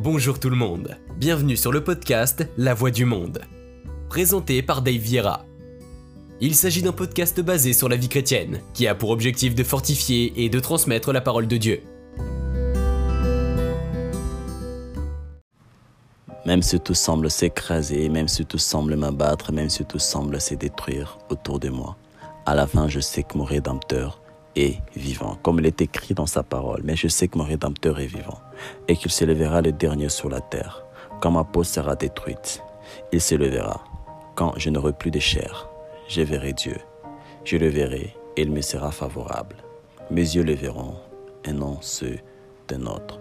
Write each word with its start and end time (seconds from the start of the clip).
Bonjour 0.00 0.38
tout 0.38 0.48
le 0.48 0.54
monde, 0.54 0.96
bienvenue 1.16 1.56
sur 1.56 1.72
le 1.72 1.82
podcast 1.82 2.46
La 2.56 2.72
Voix 2.72 2.92
du 2.92 3.04
Monde, 3.04 3.40
présenté 4.08 4.62
par 4.62 4.80
Dave 4.80 4.94
Vieira. 4.94 5.44
Il 6.40 6.54
s'agit 6.54 6.82
d'un 6.82 6.92
podcast 6.92 7.40
basé 7.40 7.72
sur 7.72 7.88
la 7.88 7.96
vie 7.96 8.08
chrétienne, 8.08 8.60
qui 8.74 8.86
a 8.86 8.94
pour 8.94 9.10
objectif 9.10 9.56
de 9.56 9.64
fortifier 9.64 10.32
et 10.36 10.48
de 10.50 10.60
transmettre 10.60 11.12
la 11.12 11.20
parole 11.20 11.48
de 11.48 11.56
Dieu. 11.56 11.82
Même 16.46 16.62
si 16.62 16.78
tout 16.78 16.94
semble 16.94 17.28
s'écraser, 17.28 18.08
même 18.08 18.28
si 18.28 18.46
tout 18.46 18.56
semble 18.56 18.94
m'abattre, 18.94 19.50
même 19.50 19.68
si 19.68 19.84
tout 19.84 19.98
semble 19.98 20.40
se 20.40 20.54
détruire 20.54 21.18
autour 21.28 21.58
de 21.58 21.70
moi, 21.70 21.96
à 22.46 22.54
la 22.54 22.68
fin 22.68 22.86
je 22.86 23.00
sais 23.00 23.24
que 23.24 23.36
mon 23.36 23.42
Rédempteur 23.42 24.22
vivant, 24.96 25.36
comme 25.42 25.60
il 25.60 25.66
est 25.66 25.80
écrit 25.80 26.14
dans 26.14 26.26
sa 26.26 26.42
parole. 26.42 26.82
Mais 26.84 26.96
je 26.96 27.08
sais 27.08 27.28
que 27.28 27.38
mon 27.38 27.44
Rédempteur 27.44 28.00
est 28.00 28.06
vivant 28.06 28.40
et 28.88 28.96
qu'il 28.96 29.10
se 29.10 29.24
lèvera 29.24 29.60
le 29.62 29.72
dernier 29.72 30.08
sur 30.08 30.28
la 30.28 30.40
terre. 30.40 30.84
Quand 31.20 31.30
ma 31.30 31.44
peau 31.44 31.64
sera 31.64 31.96
détruite, 31.96 32.62
il 33.12 33.20
se 33.20 33.34
lèvera. 33.34 33.84
Quand 34.34 34.54
je 34.56 34.70
n'aurai 34.70 34.92
plus 34.92 35.10
de 35.10 35.18
chair, 35.18 35.68
je 36.08 36.22
verrai 36.22 36.52
Dieu. 36.52 36.76
Je 37.44 37.56
le 37.56 37.68
verrai 37.68 38.14
et 38.36 38.42
il 38.42 38.50
me 38.50 38.60
sera 38.60 38.90
favorable. 38.90 39.56
Mes 40.10 40.22
yeux 40.22 40.44
le 40.44 40.54
verront 40.54 40.96
et 41.44 41.52
non 41.52 41.78
ceux 41.80 42.18
d'un 42.68 42.86
autre. 42.86 43.20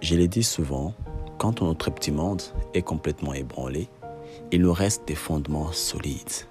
Je 0.00 0.16
l'ai 0.16 0.28
dit 0.28 0.42
souvent, 0.42 0.94
quand 1.38 1.62
notre 1.62 1.90
petit 1.90 2.12
monde 2.12 2.42
est 2.74 2.82
complètement 2.82 3.34
ébranlé, 3.34 3.88
il 4.50 4.62
nous 4.62 4.72
reste 4.72 5.06
des 5.06 5.14
fondements 5.14 5.72
solides. 5.72 6.46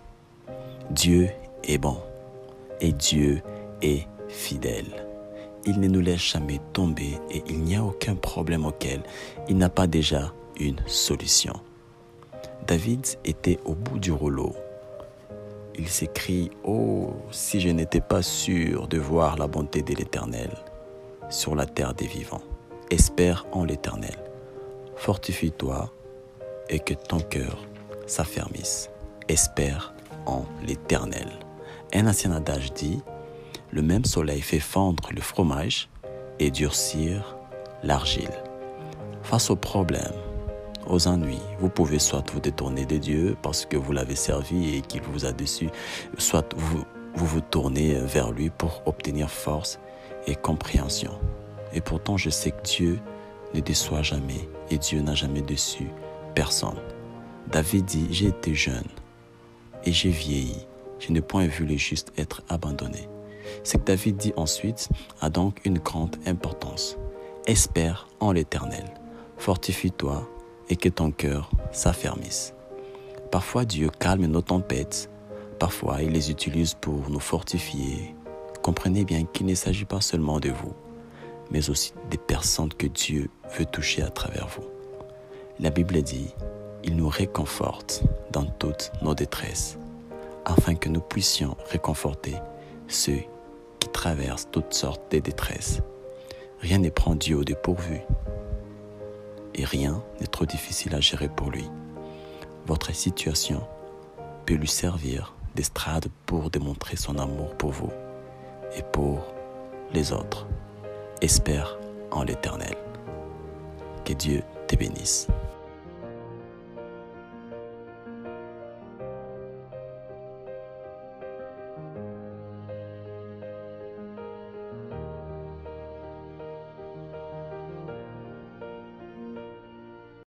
Dieu 0.89 1.29
est 1.63 1.77
bon 1.77 1.97
et 2.81 2.91
Dieu 2.91 3.41
est 3.81 4.07
fidèle. 4.27 5.07
Il 5.65 5.79
ne 5.79 5.87
nous 5.87 6.01
laisse 6.01 6.31
jamais 6.31 6.59
tomber 6.73 7.19
et 7.29 7.43
il 7.47 7.61
n'y 7.61 7.75
a 7.75 7.83
aucun 7.83 8.15
problème 8.15 8.65
auquel 8.65 9.03
il 9.47 9.57
n'a 9.57 9.69
pas 9.69 9.87
déjà 9.87 10.33
une 10.59 10.81
solution. 10.87 11.53
David 12.67 13.05
était 13.23 13.59
au 13.65 13.75
bout 13.75 13.99
du 13.99 14.11
rouleau. 14.11 14.55
Il 15.77 15.87
s'écrie 15.87 16.51
Oh, 16.63 17.13
si 17.31 17.59
je 17.59 17.69
n'étais 17.69 18.01
pas 18.01 18.21
sûr 18.21 18.87
de 18.87 18.97
voir 18.97 19.37
la 19.37 19.47
bonté 19.47 19.81
de 19.81 19.93
l'Éternel 19.93 20.51
sur 21.29 21.55
la 21.55 21.65
terre 21.65 21.93
des 21.93 22.07
vivants. 22.07 22.43
Espère 22.89 23.45
en 23.51 23.63
l'Éternel. 23.63 24.17
Fortifie-toi 24.95 25.91
et 26.69 26.79
que 26.79 26.93
ton 26.93 27.19
cœur 27.19 27.65
s'affermisse. 28.05 28.89
Espère 29.27 29.93
en 30.25 30.43
l'Éternel. 30.65 31.27
Un 31.93 32.07
ancien 32.07 32.31
adage 32.31 32.73
dit, 32.73 33.01
le 33.71 33.81
même 33.81 34.05
soleil 34.05 34.41
fait 34.41 34.59
fondre 34.59 35.09
le 35.13 35.21
fromage 35.21 35.89
et 36.39 36.49
durcir 36.49 37.37
l'argile. 37.83 38.31
Face 39.23 39.49
aux 39.49 39.57
problèmes, 39.57 40.15
aux 40.87 41.07
ennuis, 41.07 41.41
vous 41.59 41.69
pouvez 41.69 41.99
soit 41.99 42.29
vous 42.31 42.39
détourner 42.39 42.85
de 42.85 42.97
Dieu 42.97 43.35
parce 43.41 43.65
que 43.65 43.75
vous 43.75 43.91
l'avez 43.91 44.15
servi 44.15 44.75
et 44.75 44.81
qu'il 44.81 45.01
vous 45.01 45.25
a 45.25 45.33
déçu, 45.33 45.69
soit 46.17 46.53
vous, 46.55 46.85
vous 47.15 47.25
vous 47.25 47.41
tournez 47.41 47.95
vers 47.95 48.31
lui 48.31 48.49
pour 48.49 48.81
obtenir 48.85 49.29
force 49.29 49.77
et 50.27 50.35
compréhension. 50.35 51.11
Et 51.73 51.81
pourtant, 51.81 52.15
je 52.15 52.29
sais 52.29 52.51
que 52.51 52.63
Dieu 52.63 52.99
ne 53.53 53.59
déçoit 53.59 54.01
jamais 54.01 54.49
et 54.69 54.77
Dieu 54.77 55.01
n'a 55.01 55.13
jamais 55.13 55.41
déçu 55.41 55.87
personne. 56.35 56.79
David 57.51 57.85
dit, 57.85 58.07
j'ai 58.11 58.27
été 58.27 58.55
jeune 58.55 58.87
et 59.83 59.91
j'ai 59.91 60.09
vieilli 60.09 60.67
je 61.01 61.11
n'ai 61.11 61.21
point 61.21 61.47
vu 61.47 61.65
le 61.65 61.75
juste 61.75 62.13
être 62.17 62.43
abandonné. 62.47 63.09
Ce 63.63 63.77
que 63.77 63.83
David 63.83 64.17
dit 64.17 64.33
ensuite 64.37 64.89
a 65.19 65.29
donc 65.29 65.59
une 65.65 65.79
grande 65.79 66.15
importance. 66.25 66.97
Espère 67.47 68.07
en 68.19 68.31
l'Éternel, 68.31 68.85
fortifie-toi 69.37 70.29
et 70.69 70.75
que 70.75 70.89
ton 70.89 71.11
cœur 71.11 71.49
s'affermisse. 71.71 72.53
Parfois 73.31 73.65
Dieu 73.65 73.89
calme 73.89 74.27
nos 74.27 74.41
tempêtes, 74.41 75.09
parfois 75.59 76.01
il 76.01 76.11
les 76.11 76.29
utilise 76.29 76.75
pour 76.75 77.09
nous 77.09 77.19
fortifier. 77.19 78.15
Comprenez 78.61 79.03
bien 79.03 79.25
qu'il 79.25 79.47
ne 79.47 79.55
s'agit 79.55 79.85
pas 79.85 80.01
seulement 80.01 80.39
de 80.39 80.49
vous, 80.49 80.73
mais 81.49 81.69
aussi 81.69 81.93
des 82.11 82.17
personnes 82.17 82.73
que 82.73 82.87
Dieu 82.87 83.29
veut 83.57 83.65
toucher 83.65 84.03
à 84.03 84.09
travers 84.09 84.47
vous. 84.47 84.67
La 85.59 85.71
Bible 85.71 86.01
dit, 86.03 86.33
il 86.83 86.95
nous 86.95 87.09
réconforte 87.09 88.03
dans 88.31 88.45
toutes 88.45 88.91
nos 89.01 89.15
détresses 89.15 89.77
afin 90.45 90.75
que 90.75 90.89
nous 90.89 91.01
puissions 91.01 91.55
réconforter 91.69 92.35
ceux 92.87 93.21
qui 93.79 93.89
traversent 93.89 94.49
toutes 94.51 94.73
sortes 94.73 95.11
de 95.11 95.19
détresses. 95.19 95.81
Rien 96.59 96.79
n'est 96.79 96.91
prend 96.91 97.15
Dieu 97.15 97.37
au 97.37 97.43
dépourvu 97.43 98.01
et 99.55 99.65
rien 99.65 100.03
n'est 100.19 100.27
trop 100.27 100.45
difficile 100.45 100.95
à 100.95 100.99
gérer 100.99 101.29
pour 101.29 101.49
lui. 101.49 101.69
Votre 102.67 102.93
situation 102.93 103.61
peut 104.45 104.53
lui 104.53 104.67
servir 104.67 105.33
d'estrade 105.55 106.07
pour 106.25 106.49
démontrer 106.49 106.95
son 106.95 107.17
amour 107.17 107.55
pour 107.57 107.71
vous 107.71 107.91
et 108.77 108.83
pour 108.83 109.33
les 109.93 110.13
autres. 110.13 110.47
Espère 111.21 111.77
en 112.11 112.23
l'Éternel. 112.23 112.75
Que 114.05 114.13
Dieu 114.13 114.41
te 114.67 114.75
bénisse. 114.75 115.27